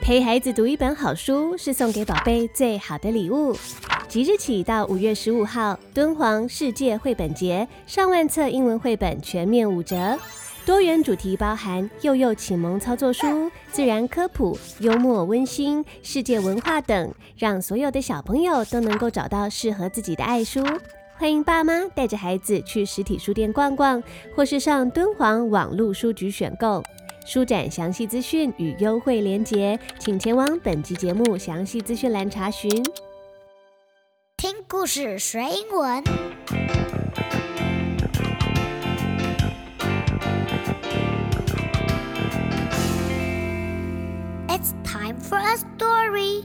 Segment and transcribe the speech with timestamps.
[0.00, 3.54] 陪孩子读一本好书是送给宝贝最好的礼物。
[4.08, 10.18] 即日起到五月十五号，敦煌世界绘本节，上万册英文绘本全面五折。
[10.64, 20.64] 多元主题包含幼幼启蒙操作书、自然科普、幽默温馨、世界文化等，让所有的小朋友都能够找到适合自己的爱书。
[21.16, 24.02] 欢迎爸妈带着孩子去实体书店逛逛，
[24.34, 26.82] 或是上敦煌网络书局选购。
[27.26, 32.70] 书展详细资讯与优惠链接，请前往本集节目详细资讯栏查询。
[34.36, 36.02] 听故事学英文。
[44.48, 46.44] It's time for a story.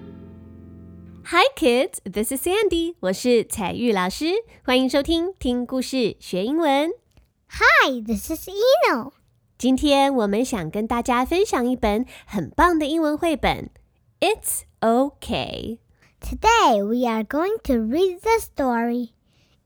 [1.23, 4.25] Hi kids, this is Sandy，我是彩玉老师，
[4.63, 6.91] 欢迎收听听故事学英文。
[7.47, 9.13] Hi, this is Eno.
[9.57, 13.69] 今天我们想跟大家分享一本很棒的英文绘本
[14.19, 15.79] ，It's OK。
[16.19, 19.11] Today we are going to read the story.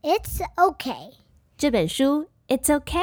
[0.02, 1.14] It's okay.
[1.58, 3.00] 这本书《It's OK》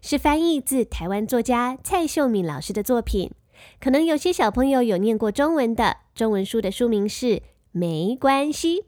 [0.00, 3.32] 是翻译自台湾作家蔡秀敏老师的作品。
[3.80, 7.26] 可能有些小朋友有念过中文的，中文书的书名是
[7.72, 8.82] 《没关系》。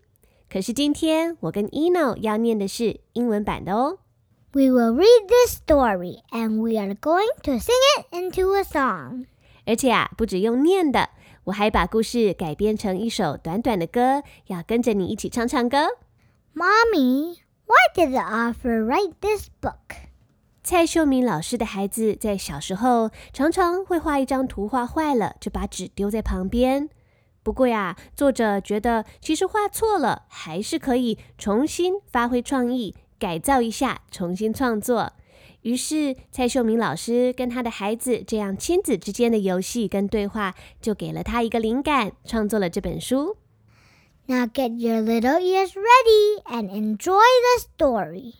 [0.48, 3.98] 可是今天我跟 Eno 要念的是英文版的哦。
[4.54, 9.24] We will read this story and we are going to sing it into a song.
[9.64, 11.08] 而且啊，不止用念的，
[11.44, 15.96] 我还把故事改编成一首短短的歌，要跟着你一起唱唱歌。
[16.54, 19.96] Mommy, why did the author write this book?
[20.62, 26.90] 蔡秀敏老师的孩子在小时候常常会画一张图画坏了，就把纸丢在旁边。
[27.42, 35.12] 不过呀，作者觉得其实画错了，还是可以重新发挥创意，改造一下，重新创作。
[35.60, 43.36] 于是蔡秀明老师跟他的孩子这样亲子之间的游戏跟对话，就给了他一个灵感，创作了这本书。
[44.26, 48.34] Now get your little ears ready and enjoy the story.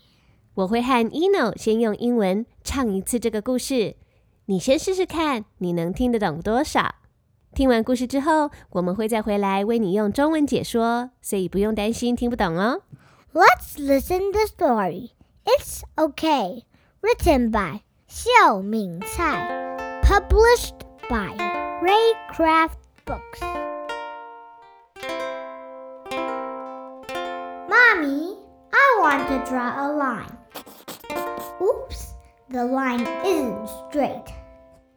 [0.55, 3.95] 我会和 Eno 先用英文唱一次这个故事，
[4.47, 6.97] 你先试试看，你能听得懂多少？
[7.55, 12.83] 听完故事之后，我们会再回来为你用中文解说，所以不用担心听不懂哦。
[13.35, 15.13] Let's listen the story.
[15.47, 16.65] It's okay.
[17.01, 20.01] Written by Xiao Ming Cai.
[20.03, 21.33] Published by
[21.81, 22.77] Reycraft
[23.07, 23.41] Books.
[27.73, 28.37] Mommy,
[28.71, 30.37] I want to draw a line.
[31.63, 32.13] Oops,
[32.51, 34.29] the line isn't straight.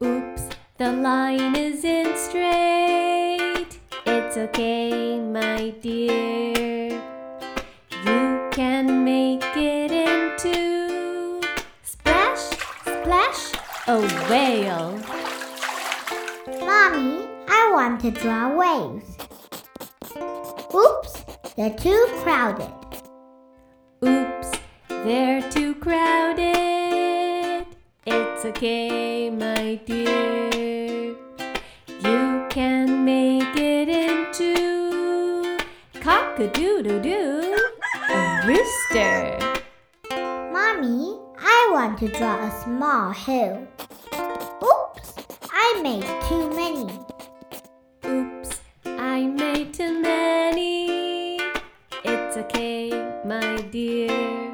[0.03, 3.79] Oops, the line isn't straight.
[4.05, 7.14] It's okay, my dear.
[8.55, 11.41] Can make it into
[11.83, 13.51] splash, splash,
[13.85, 13.99] a
[14.29, 14.97] whale.
[16.61, 19.17] Mommy, I want to draw waves.
[20.73, 21.25] Oops,
[21.57, 22.71] they're too crowded.
[24.05, 24.51] Oops,
[24.87, 27.65] they're too crowded.
[28.05, 31.13] It's okay, my dear.
[31.89, 35.57] You can make it into
[35.99, 36.39] cock
[38.45, 39.39] rooster.
[40.53, 43.67] Mommy, I want to draw a small hill.
[44.13, 45.13] Oops,
[45.51, 46.87] I made too many.
[48.05, 51.39] Oops, I made too many.
[52.03, 52.91] It's okay,
[53.25, 54.53] my dear.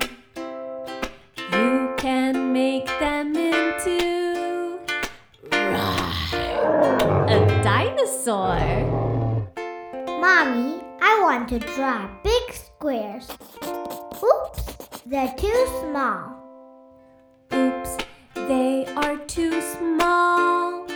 [1.51, 4.79] You can make them into
[7.27, 8.57] a dinosaur.
[10.07, 12.30] Mommy, I want to draw big squares.
[12.30, 12.30] Oops,
[15.11, 16.37] they're too small.
[17.53, 17.97] Oops,
[18.33, 20.87] they are too small.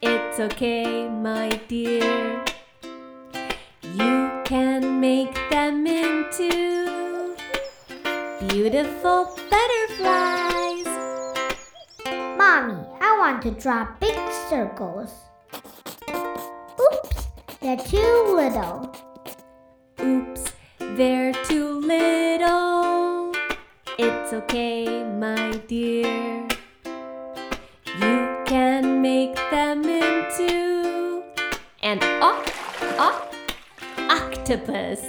[0.00, 2.42] It's okay, my dear.
[3.82, 7.36] You can make them into
[8.48, 10.86] beautiful butterflies.
[12.38, 14.18] Mommy, I want to draw big
[14.48, 15.12] circles.
[16.08, 17.26] Oops,
[17.60, 18.96] they're too little.
[20.00, 22.29] Oops, they're too little.
[24.30, 26.46] It's okay, my dear.
[27.98, 31.24] You can make them into
[31.82, 32.54] an oc-
[32.96, 33.34] oc-
[33.98, 35.02] octopus.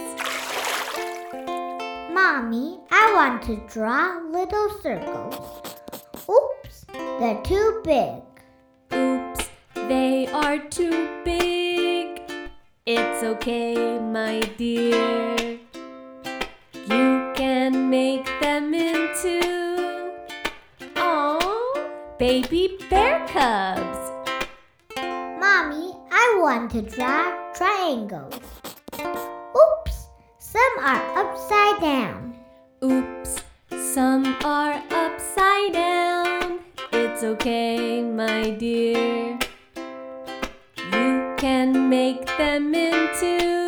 [2.11, 5.69] Mommy, I want to draw little circles.
[6.27, 6.85] Oops,
[7.19, 8.23] they're too big.
[8.91, 12.23] Oops, they are too big.
[12.87, 15.50] It's okay, my dear.
[17.91, 19.41] Make them into
[20.95, 23.99] oh, baby bear cubs.
[24.95, 28.39] Mommy, I want to draw triangles.
[28.95, 30.07] Oops,
[30.39, 32.33] some are upside down.
[32.81, 33.43] Oops,
[33.93, 36.59] some are upside down.
[36.93, 39.37] It's okay, my dear.
[40.93, 43.60] You can make them into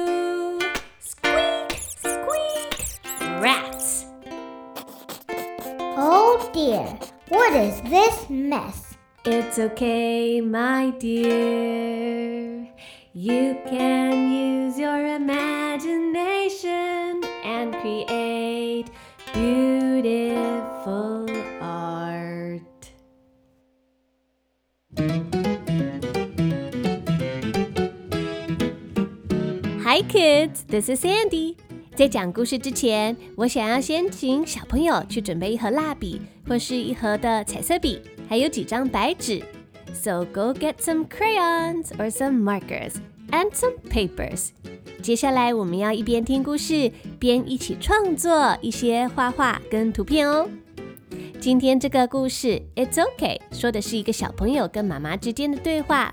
[7.94, 8.98] this mess?
[9.24, 12.68] It's okay, my dear.
[13.14, 18.90] You can use your imagination and create
[19.32, 21.30] beautiful
[21.62, 22.64] art.
[29.84, 31.58] Hi kids, this is Sandy.
[31.96, 39.44] 在讲故事之前，我想要先请小朋友去准备一盒蜡笔，或是一盒的彩色笔，还有几张白纸。
[39.94, 42.94] So go get some crayons or some markers
[43.30, 44.50] and some papers.
[45.04, 50.50] 接下来我们要一边听故事，边一起创作一些画画跟图片哦。
[51.40, 56.12] 今天这个故事，It's OK，说的是一个小朋友跟妈妈之间的对话。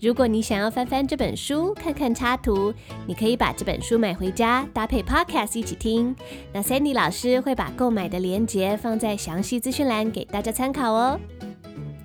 [0.00, 2.72] 如果你想要翻翻这本书，看看插图，
[3.04, 6.14] 你可以把这本书买回家，搭配 Podcast 一起听。
[6.52, 11.18] 那 Sandy 老师会把购买的链接放在详细资讯栏给大家参考哦。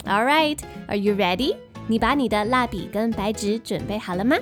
[0.06, 0.58] All right,
[0.88, 1.56] are you ready?
[1.88, 4.38] 你把你的蜡笔跟白纸准备好了吗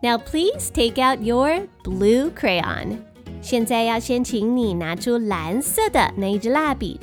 [0.00, 2.98] ？Now please take out your blue crayon.
[3.40, 7.00] 现在要先请你拿出蓝色的那一支蜡笔。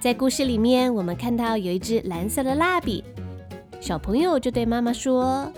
[0.00, 3.04] 在故事里面，我们看到有一支蓝色的蜡笔。
[3.83, 5.51] 小朋友就对妈妈说：“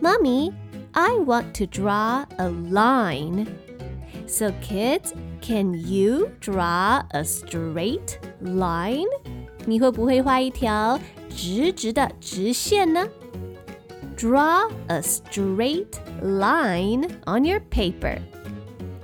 [0.00, 0.52] Mommy,
[0.92, 3.46] I want to draw a line.
[4.26, 9.06] So kids, can you draw a straight line?
[9.66, 10.98] 你会不会画一条
[11.28, 13.06] 直直的直线呢？
[14.16, 18.18] Draw a straight line on your paper.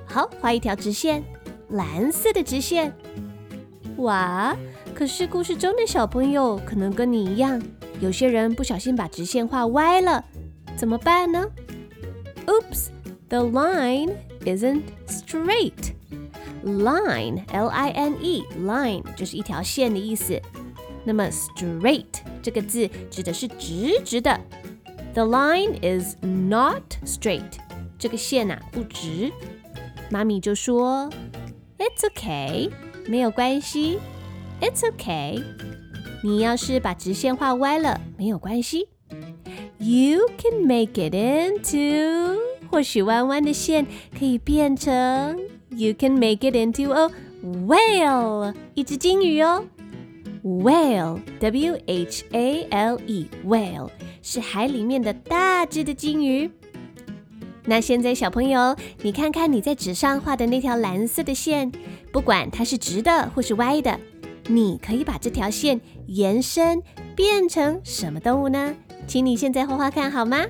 [0.06, 1.23] 好，画一条直线，
[1.69, 2.94] 蓝色的直线。
[3.99, 4.56] 哇！
[4.94, 7.61] 可是故事中的小朋友可能跟你一样。
[8.01, 10.25] 有些人不小心把直线画歪了，
[10.75, 11.48] 怎么办呢
[12.48, 12.88] ？Oops,
[13.30, 15.94] the line isn't straight.
[16.63, 20.42] Line, L-I-N-E, line 就是一条线的意思。
[21.03, 22.06] 那么 straight
[22.42, 24.39] 这个字指的是直直的。
[25.13, 27.59] The line is not straight.
[28.00, 29.31] 这个线呐、啊、不直。
[30.09, 31.07] 妈咪就说
[31.77, 32.71] ：“It's okay，
[33.07, 34.00] 没有关系。
[34.59, 35.44] It's okay。”
[36.24, 38.88] 你要是把直线画歪了，没有关系。
[39.80, 42.38] You can make it into，
[42.70, 43.88] 或许弯弯的线
[44.18, 44.94] 可以变成
[45.70, 47.10] ，You can make it into a
[47.44, 49.66] whale，一只金鱼哦。
[50.44, 53.90] Whale，W H A L E，whale
[54.22, 56.50] 是海里面的大只的金鱼。
[57.66, 61.72] 那现在小朋友，你看看你在纸上画的那条蓝色的线，
[62.12, 64.00] 不管它是直的或是歪的。
[64.49, 66.83] 你可以把这条线延伸
[67.15, 68.75] 变成什么动物呢？
[69.06, 70.44] 请你现在画画看好吗？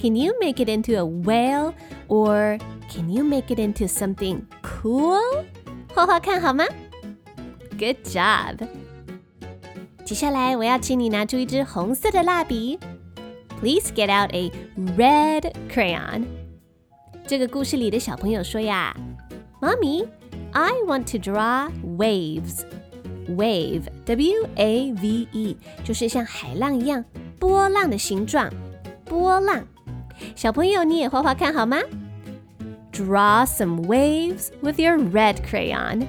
[0.00, 1.74] Can you make it into a whale
[2.06, 5.44] or can you make it into something cool？
[5.94, 6.64] 画画看好吗？
[7.78, 8.66] Good job！
[10.04, 12.78] 接下来我要请你拿出一支红色的蜡笔。
[13.60, 14.50] Please get out a
[14.96, 16.24] red crayon。
[17.26, 18.96] 这个故事里的小朋友说呀：“
[19.60, 20.06] Mommy,
[20.52, 22.64] I want to draw waves。”
[23.28, 27.04] Wave, W-A-V-E，就是像海浪一样
[27.38, 28.50] 波浪的形状。
[29.04, 29.62] 波浪，
[30.34, 31.78] 小朋友你也画画看好吗？
[32.92, 36.06] Draw some waves with your red crayon。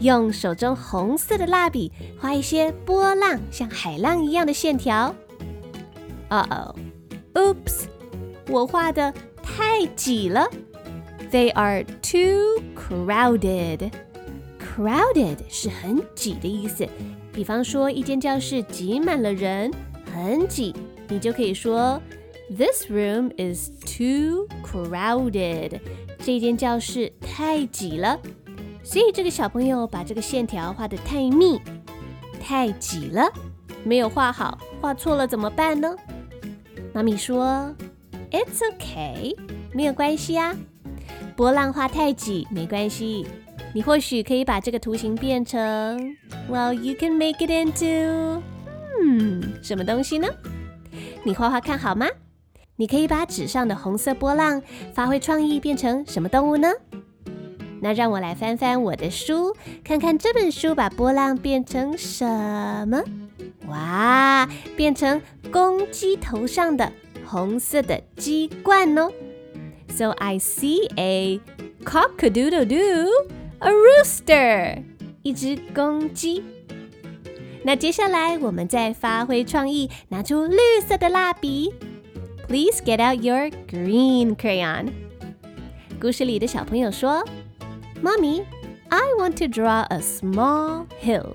[0.00, 5.14] 用手中红色的蜡笔画一些波浪，像海浪一样的线条。
[6.30, 6.76] Uh oh,
[7.34, 7.84] oops！
[8.48, 10.48] 我画的太挤了。
[11.30, 13.90] They are too crowded.
[14.79, 16.87] Crowded 是很挤的意思，
[17.33, 19.69] 比方说一间教室挤满了人，
[20.05, 20.73] 很挤，
[21.09, 22.01] 你就可以说
[22.49, 25.81] This room is too crowded。
[26.19, 28.17] 这间教室太挤了。
[28.81, 31.59] 所以这个小朋友把这个线条画得太密，
[32.39, 33.29] 太挤了，
[33.83, 35.93] 没有画好，画错了怎么办呢？
[36.93, 37.75] 妈咪说
[38.31, 39.35] It's okay，
[39.73, 40.55] 没有关系啊。
[41.35, 43.27] 波浪画太挤没关系。
[43.73, 46.15] 你或许可以把这个图形变成
[46.49, 48.41] ，Well, you can make it into，
[49.01, 50.27] 嗯，什么东西呢？
[51.23, 52.07] 你画画看好吗？
[52.75, 54.61] 你可以把纸上的红色波浪
[54.93, 56.69] 发挥创意，变成什么动物呢？
[57.81, 62.25] 那让我来翻翻我的书，看看这本书把波浪变成什
[62.87, 63.03] 么？
[63.67, 65.21] 哇，变成
[65.51, 66.91] 公鸡头上的
[67.23, 69.11] 红色的鸡冠哦。
[69.89, 71.39] So I see a
[71.83, 73.07] cock-a-doodle-doo,
[73.58, 74.82] a rooster，
[75.22, 76.42] 一只公鸡。
[77.64, 81.72] 那接下来我们再发挥创意，拿出绿色的蜡笔。
[82.46, 84.88] Please get out your green crayon。
[85.98, 87.24] 故事里的小朋友说：“
[88.02, 88.44] Mommy,
[88.90, 91.32] I want to draw a small hill.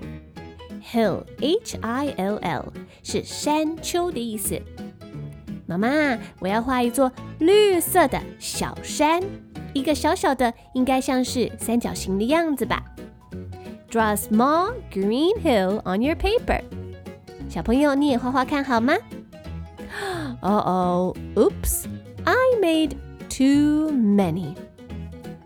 [0.80, 4.60] Hill, H-I-L-L，是山丘的意思。
[5.66, 9.20] 妈妈，我要画一座绿色的小山，
[9.75, 12.81] 一个小小的，应该像是三角形的样子吧
[13.91, 16.61] ？Draw a small green hill on your paper。
[17.49, 18.93] 小朋友，你也画画看好吗
[20.39, 21.87] ？Oh, oops!
[22.23, 22.91] I made
[23.27, 24.55] too many.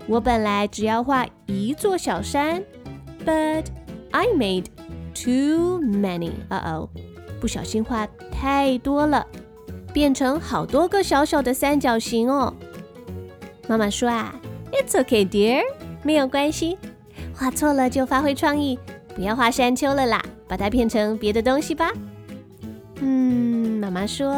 [0.08, 2.64] 我本来只要画一座小山
[3.26, 3.66] ，but
[4.12, 4.66] I made
[5.16, 6.34] too many.
[6.50, 6.90] Uh oh，
[7.42, 9.26] 不小心画太多了。
[9.92, 12.54] 变成好多个小小的三角形哦。
[13.70, 14.34] 妈妈说啊
[14.72, 15.62] ，It's okay, dear，
[16.02, 16.76] 没有关系，
[17.36, 18.80] 画错了就发挥创意，
[19.14, 21.92] 不要画山丘了啦，把它变成别的东西吧。
[23.00, 24.34] 嗯，妈妈说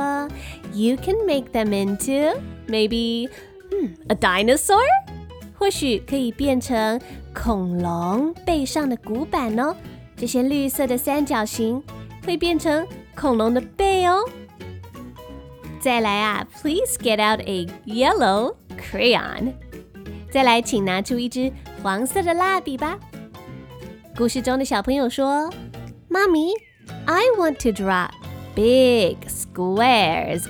[0.73, 3.29] ，You can make them into maybe，
[3.71, 4.81] 嗯，a dinosaur，
[5.57, 6.99] 或许可以变成
[7.33, 9.73] 恐龙背上的骨板哦。
[10.17, 11.81] 这些绿色的三角形
[12.25, 12.85] 会变成
[13.15, 14.25] 恐龙的背哦。
[15.79, 19.52] 再来啊，Please get out a yellow crayon。
[20.30, 21.50] 再来，请拿出一支
[21.82, 22.98] 黄色的蜡笔吧。
[24.16, 26.52] 故事中的小朋友说：“妈咪，
[27.04, 28.08] I want to draw
[28.54, 30.44] big squares。”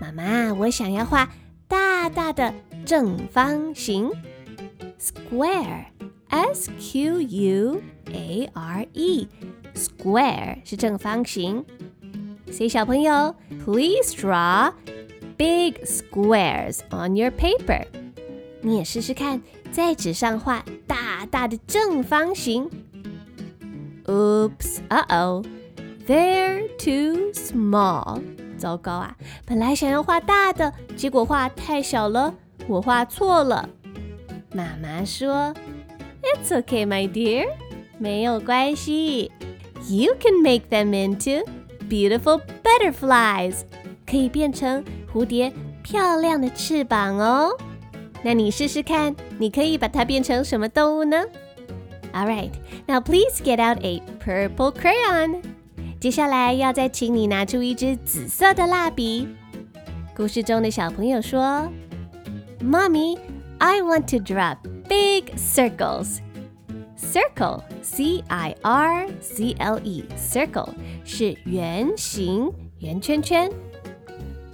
[0.00, 1.30] 妈妈，我想要画
[1.68, 2.52] 大大的
[2.84, 4.10] 正方形。
[4.98, 7.82] Square，S Q U
[8.12, 11.64] A R E，square 是正方形。
[12.50, 14.72] 所以小朋友，Please draw
[15.36, 17.84] big squares on your paper。
[18.60, 19.40] 你也试试看，
[19.70, 22.70] 在纸上画大大的正方形。
[24.04, 25.44] Oops, uh oh,
[26.06, 28.20] they're too small。
[28.56, 29.16] 糟糕啊！
[29.44, 32.34] 本来想要画大的，结果画太小了，
[32.68, 33.68] 我画错了。
[34.52, 35.54] 妈妈说：“
[36.22, 37.48] It's okay, my dear，
[37.98, 39.32] 没有关系。
[39.88, 41.44] You can make them into。”
[41.88, 43.64] Beautiful butterflies
[44.06, 47.50] 可以变成蝴蝶漂亮的翅膀哦。
[48.22, 51.24] 那你试试看，你可以把它变成什么动物呢？
[52.12, 52.52] All right,
[52.86, 55.42] now please get out a purple crayon.
[55.98, 59.28] 接下来要再请你拿出一支紫色的蜡笔。
[60.14, 61.70] 故事中的小朋友说：“
[62.60, 63.18] Mommy,
[63.58, 64.56] I want to draw
[64.88, 66.18] big circles.”
[66.96, 68.44] Circle, C-I-R-C-L-E,
[70.16, 70.68] circle
[71.04, 73.50] 是圆形圆圈圈。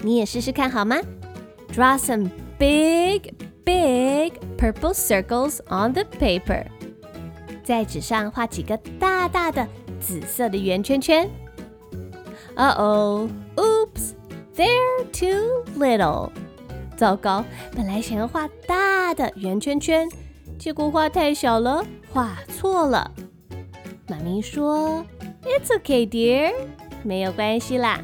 [0.04, 0.98] 你也试试看好吗
[1.74, 2.30] ？Draw some
[2.60, 3.34] big,
[3.64, 6.66] big purple circles on the paper。
[7.64, 9.66] 在纸上画几个大大的
[10.02, 11.30] 紫色的圆圈圈。
[12.58, 14.12] Uh oh, oops,
[14.56, 16.30] they're too little。
[16.98, 17.44] 糟糕，
[17.74, 20.08] 本来想要画大的圆圈圈。
[20.60, 23.10] 结果画太小了，画错了。
[24.08, 25.04] 妈咪说
[25.44, 26.54] ：“It's okay, dear，
[27.04, 28.00] 没有关系啦。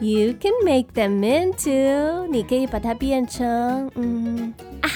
[0.00, 4.88] You can make them into，你可以把它变成，嗯啊，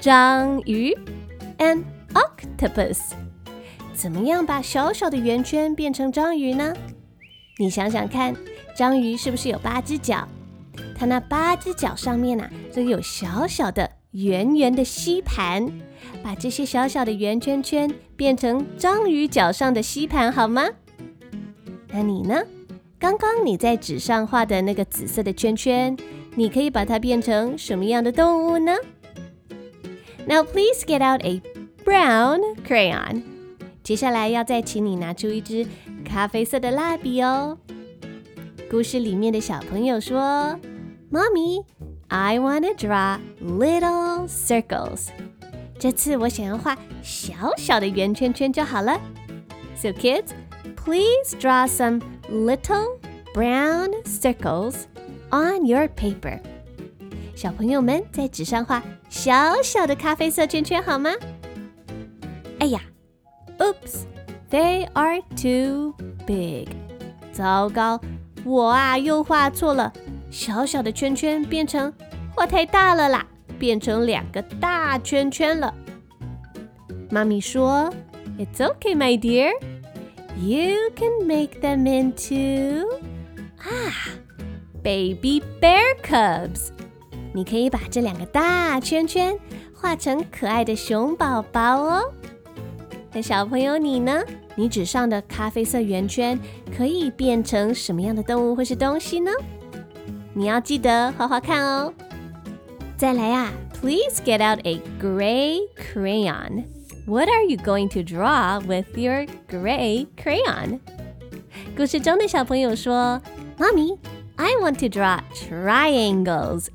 [0.00, 0.96] 章鱼
[1.58, 1.84] ，an
[2.14, 2.98] octopus。
[3.92, 6.74] 怎么样把小小的圆圈变成章鱼呢？
[7.58, 8.34] 你想想看，
[8.74, 10.26] 章鱼是不是有八只脚？
[10.96, 15.72] 它那八只脚上面呐，都有小小的。”圆圆的吸盘，
[16.22, 20.68] 把这些小小的圆圈圈变成章鱼脚上的吸盘，好吗？
[21.88, 22.42] 那你呢？
[23.02, 25.96] 刚刚你在纸上画的那个紫色的圈圈，
[26.36, 28.76] 你可以把它变成什么样的动物呢
[30.24, 31.42] ？Now please get out a
[31.84, 33.22] brown crayon。
[33.82, 35.66] 接下来要再请你拿出一支
[36.04, 37.58] 咖啡色的蜡笔哦。
[38.70, 40.56] 故事里面的小朋友说
[41.10, 41.64] ：“：“Mommy,
[42.06, 45.08] I wanna draw little circles.
[45.76, 49.00] 这次我想要画小小的圆圈圈就好了。
[49.74, 50.26] So kids,
[50.81, 52.99] please draw some little
[53.33, 54.85] brown circles
[55.31, 56.39] on your paper.
[57.35, 61.11] 小朋友们在纸上画小小的咖啡色圈圈好吗？
[62.59, 62.81] 哎呀，
[63.59, 64.05] Oops,
[64.49, 65.93] they are too
[66.25, 66.67] big.
[67.31, 68.01] 糟糕，
[68.43, 69.93] 我啊又画错了。
[70.31, 71.93] 小小的圈圈变成
[72.35, 73.25] 画太大了啦，
[73.59, 75.73] 变成两个大圈圈了。
[77.09, 77.93] 妈咪说：“
[78.37, 79.51] It's okay, my dear.
[80.36, 82.86] You can make them into
[83.58, 83.92] 啊
[84.82, 86.70] baby bear cubs。
[87.32, 89.38] 你可以把这两个大圈圈
[89.74, 92.12] 画成可爱的熊宝宝哦。
[93.12, 94.22] 那小朋友你呢？
[94.54, 96.38] 你纸上的咖啡色圆圈
[96.76, 99.30] 可以变成什么样的动物或是东西呢？
[100.34, 101.92] 你要记得画画看哦。
[102.96, 106.64] 再来呀，Please get out a gray crayon.
[107.05, 110.79] What are you going to draw with your gray crayon?
[111.75, 113.21] 故事中的小朋友说：“
[113.57, 113.97] Mommy,
[114.35, 116.67] I want to draw triangles.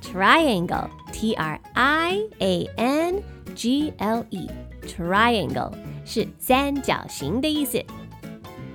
[0.00, 1.60] Triangle, T-R-I-A-N-G-L-E,
[4.86, 5.72] triangle
[6.04, 7.84] 是三角形的意思。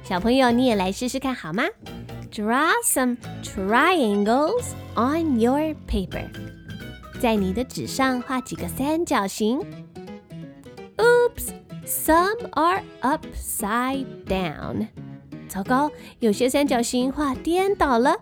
[0.03, 1.63] 小朋友，你也来试试看好吗？
[2.31, 6.25] Draw some triangles on your paper.
[7.19, 9.61] 在你的纸上画几个三角形。
[11.85, 14.87] Oops, some are upside down.
[15.47, 18.15] 糟糕，有些三角形画颠倒了。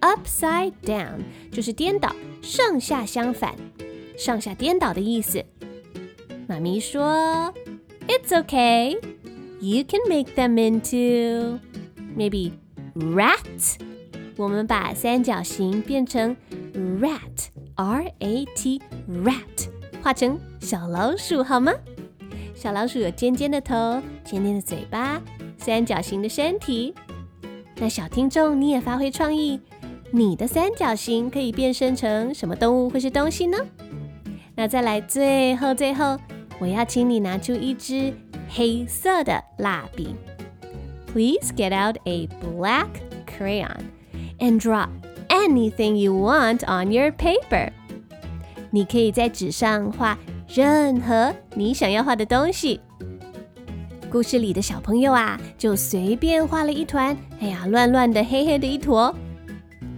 [0.00, 3.54] Upside down 就是颠倒，上下相反，
[4.16, 5.44] 上下颠倒的意思。
[6.46, 7.52] 妈咪说，
[8.06, 8.98] It's okay.
[9.60, 11.58] You can make them into
[12.16, 12.52] maybe
[12.94, 13.76] rat.
[14.36, 16.36] 我们把三角形变成
[17.00, 18.80] rat, R-A-T,
[19.24, 19.68] rat，
[20.00, 21.72] 画成小老鼠好吗？
[22.53, 25.21] 小老鼠有尖尖的头，尖尖的嘴巴，
[25.57, 26.93] 三角形的身体。
[27.77, 29.59] 那小听众，你也发挥创意。
[30.11, 33.57] 你的三角形可以变身成什么动物或是东西呢？
[34.55, 36.17] 那再来，最后最后，
[36.59, 38.13] 我要请你拿出一支
[38.47, 40.15] 黑色的蜡笔。
[41.11, 42.87] Please get out a black
[43.25, 43.77] crayon
[44.37, 44.87] and draw
[45.29, 47.71] anything you want on your paper。
[48.69, 50.17] 你可以在纸上画
[50.55, 52.79] 任何你想要画的东西。
[54.11, 59.15] 故事里的小朋友啊，就随便画了一团，哎呀，乱乱的黑黑的一坨。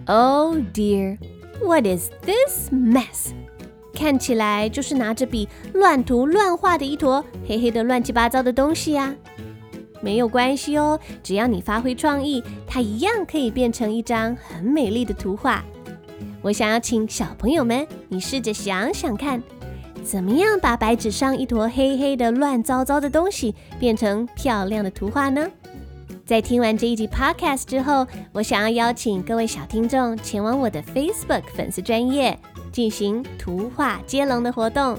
[0.05, 1.17] Oh dear,
[1.61, 3.33] what is this mess?
[3.93, 9.13] 看起来就是拿着笔乱涂乱画的一坨黑黑的乱七八糟的东西呀。
[9.99, 15.65] 没有关系哦，只要你发挥创意，它一样可以变成一张很美丽的图画。
[16.41, 19.43] 我想要请小朋友们，你试着想想看，
[20.05, 25.49] 怎么样把白纸上一坨黑黑的乱糟糟的东西变成漂亮的图画呢？
[26.23, 32.37] 在听完这一集 Podcast 之后，我想要邀请各位小听众前往我的 Facebook 粉丝专业
[32.71, 34.95] 进行图画接龙的活动。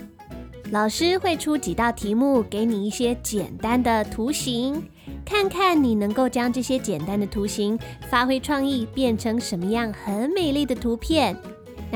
[0.72, 4.82] 老师会出几道题目给你一些简单的图形，
[5.24, 7.78] 看看你能够将这些简单的图形
[8.10, 11.36] 发挥创意，变成什么样很美丽的图片。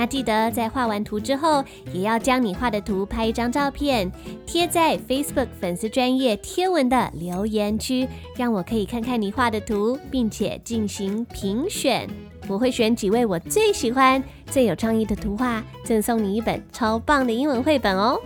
[0.00, 4.10] 那记得在画完图之后，也要将你画的图拍一张照片，
[4.46, 12.08] 贴在 Facebook 粉丝专业贴文的留言区，让我可以看看你画的图，并且进行评选。
[12.48, 18.18] 我会选几位我最喜欢、最有创意的图画，赠送你一本超棒的英文绘本哦。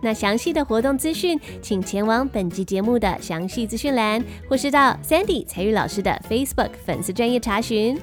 [0.00, 8.00] 那详细的活动资讯，请前往本集节目的详细资讯栏，或是到 Sandy 才玉老师的 Facebook 粉丝专业查询。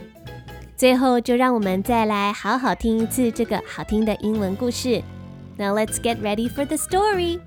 [0.77, 5.01] 最后，就让我们再来好好听一次这个好听的英文故事。
[5.57, 7.39] Now let's get ready for the story.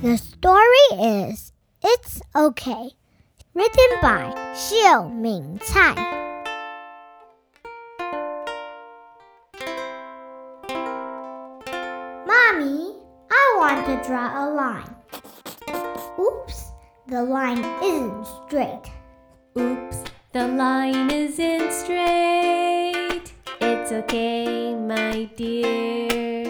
[0.00, 1.50] The story is
[1.82, 2.92] It's Okay,
[3.52, 5.96] written by Shiow-Miin Tsai.
[12.26, 12.94] Mommy,
[13.28, 14.94] I want to draw a line.
[16.18, 16.72] Oops,
[17.08, 18.88] the line isn't straight.
[19.58, 19.99] Oops.
[20.32, 23.32] The line isn't straight.
[23.60, 26.46] It's okay, my dear.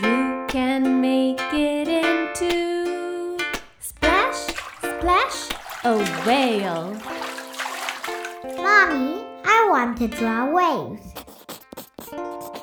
[0.00, 3.36] You can make it into
[3.78, 5.50] splash, splash,
[5.84, 6.94] a whale.
[8.56, 11.12] Mommy, I want to draw waves.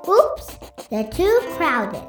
[0.10, 0.58] Oops,
[0.90, 2.02] they're too crowded.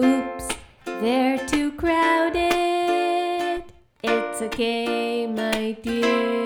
[0.00, 0.48] Oops,
[0.86, 3.62] they're too crowded.
[4.02, 6.41] It's okay, my dear.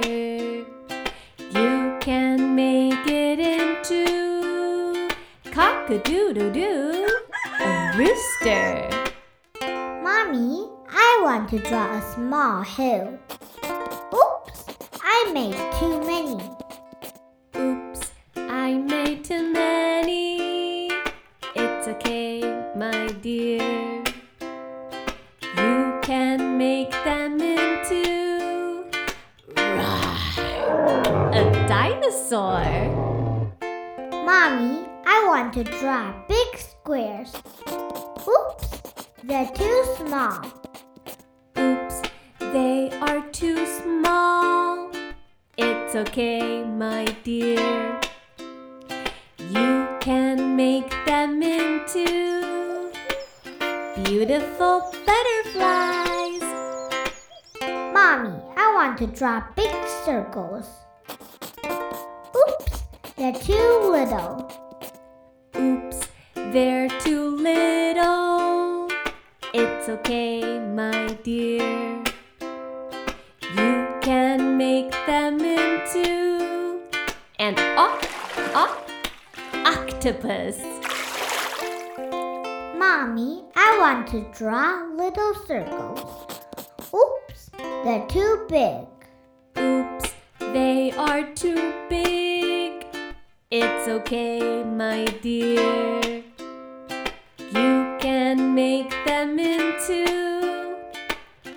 [5.87, 7.07] Cock a doodle doo,
[7.61, 8.89] a rooster.
[10.03, 13.19] Mommy, I want to draw a small hill.
[14.13, 14.65] Oops,
[15.03, 16.56] I made too many.
[45.87, 48.01] It's okay, my dear.
[49.39, 52.91] You can make them into
[54.03, 56.43] beautiful butterflies.
[57.95, 60.69] Mommy, I want to draw big circles.
[62.35, 62.83] Oops,
[63.17, 64.51] they're too little.
[65.57, 68.91] Oops, they're too little.
[69.55, 72.06] It's okay, my dear.
[78.57, 78.85] O-
[79.67, 80.59] octopus.
[82.79, 86.01] Mommy, I want to draw little circles.
[86.95, 87.51] Oops,
[87.85, 88.87] they're too big.
[89.59, 92.87] Oops, they are too big.
[93.51, 96.25] It's okay, my dear.
[97.39, 100.77] You can make them into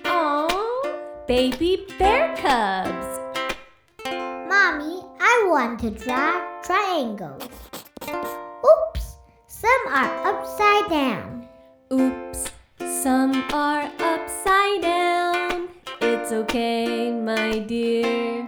[0.04, 3.18] oh, baby bear cubs.
[4.04, 7.48] Mommy, I want to draw triangles.
[8.70, 9.16] Oops,
[9.48, 11.48] some are upside down.
[11.92, 12.44] Oops,
[12.78, 15.68] some are upside down.
[16.00, 18.46] It's okay, my dear.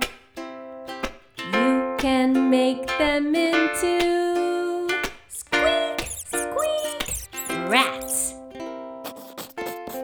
[1.52, 4.88] You can make them into
[5.26, 7.26] squeak, squeak
[7.66, 8.34] rats.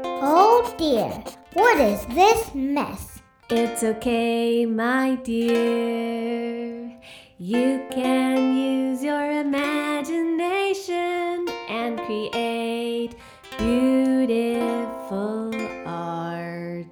[0.02, 3.20] Oh dear, what is this mess?
[3.48, 6.67] It's okay, my dear.
[7.37, 13.15] You can use your imagination and create
[13.57, 15.51] beautiful
[15.85, 16.87] art.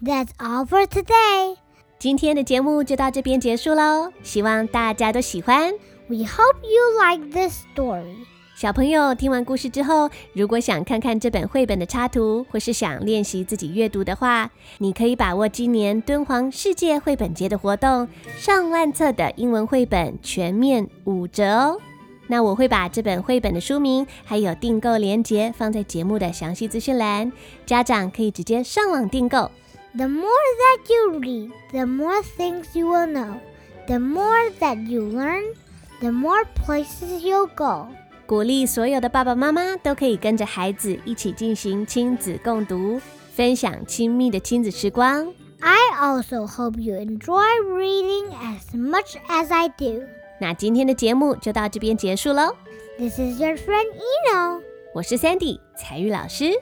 [0.00, 1.56] That's all for today.
[1.98, 5.74] 今天的节目就到这边结束喽，希望大家都喜欢。
[6.08, 8.24] We hope you like this story.
[8.55, 21.77] 小朋友听完故事之后，如果想看看这本绘本的插图，或是想练习自己阅读的话，你可以把握今年敦煌世界绘本节的活动，上万册的英文绘本全面五折哦。
[22.27, 27.29] 那我会把这本绘本的书名还有订购链接放在节目的详细资讯栏，
[27.65, 29.51] 家长可以直接上网订购。
[29.97, 33.33] The more that you read, the more things you will know.
[33.87, 35.43] The more that you learn,
[35.99, 37.87] the more places you'll go.
[38.26, 43.00] 鼓励所有的爸爸妈妈都可以跟着孩子一起进行亲子共读，
[43.34, 45.32] 分享亲密的亲子时光。
[45.60, 50.04] I also hope you enjoy reading as much as I do.
[50.40, 52.54] 那今天的节目就到这边结束喽。
[52.98, 53.86] This is your friend
[54.32, 54.60] Eno.
[54.94, 56.52] 我是 Sandy 彩玉老师。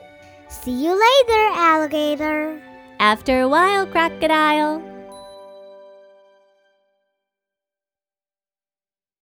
[0.49, 2.57] See you later, alligator.
[2.97, 4.81] After a while, crocodile.